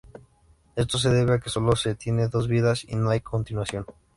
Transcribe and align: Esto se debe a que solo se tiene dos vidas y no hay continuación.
Esto 0.75 0.97
se 0.97 1.11
debe 1.11 1.35
a 1.35 1.39
que 1.39 1.51
solo 1.51 1.75
se 1.75 1.93
tiene 1.93 2.27
dos 2.27 2.47
vidas 2.47 2.85
y 2.85 2.95
no 2.95 3.11
hay 3.11 3.21
continuación. 3.21 3.85